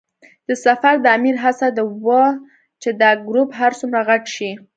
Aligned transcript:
د 0.47 0.49
سفر 0.65 0.93
د 1.01 1.05
امیر 1.17 1.35
هڅه 1.43 1.67
دا 1.77 1.83
وه 2.05 2.23
چې 2.81 2.89
دا 3.01 3.11
ګروپ 3.27 3.49
هر 3.59 3.71
څومره 3.79 3.99
غټ 4.09 4.23
شي. 4.35 4.49